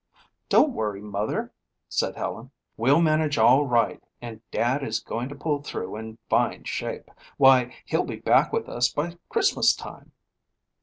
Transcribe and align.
"Don't 0.49 0.73
worry, 0.73 0.99
Mother," 0.99 1.53
said 1.87 2.15
Helen. 2.15 2.49
"We'll 2.75 3.01
manage 3.03 3.37
all 3.37 3.67
right 3.67 4.03
and 4.19 4.41
Dad 4.49 4.81
is 4.81 4.99
going 4.99 5.29
to 5.29 5.35
pull 5.35 5.61
through 5.61 5.95
in 5.95 6.17
fine 6.27 6.63
shape. 6.63 7.11
Why, 7.37 7.75
he'll 7.85 8.05
be 8.05 8.15
back 8.15 8.51
with 8.51 8.67
us 8.67 8.91
by 8.91 9.17
Christmas 9.29 9.75
time." 9.75 10.11